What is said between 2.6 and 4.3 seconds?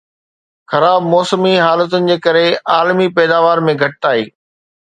عالمي پيداوار ۾ گهٽتائي